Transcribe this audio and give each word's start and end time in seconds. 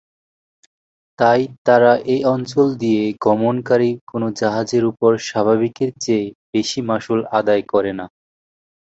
তাই 1.19 1.39
তারা 1.65 1.91
এই 2.13 2.21
অঞ্চল 2.33 2.67
দিয়ে 2.81 3.03
গমনকারী 3.21 3.89
কোন 4.09 4.23
জাহাজের 4.39 4.83
উপর 4.91 5.11
স্বাভাবিকের 5.27 5.91
চেয়ে 6.03 6.25
বেশি 6.53 6.79
মাশুল 6.89 7.19
আদায় 7.39 7.63
করে 7.71 7.91
না। 7.93 8.05